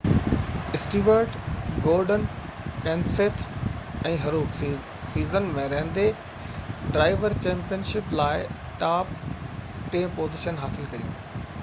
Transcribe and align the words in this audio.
Stuart 0.77 1.35
Gordon 1.87 2.23
ڪينسيٿ 2.85 3.43
۽ 4.11 4.15
هروڪ 4.23 4.57
season 5.11 5.51
۾ 5.59 5.67
رهندي 5.75 6.07
ڊرائيور 6.87 7.37
چيمپيئن 7.47 7.85
شپ 7.93 8.09
جي 8.13 8.21
لاءِ 8.21 8.47
ٽاپ 8.85 9.13
ٽين 9.95 10.13
پوزيشنون 10.21 10.61
حاصل 10.65 10.93
ڪيون 10.95 11.51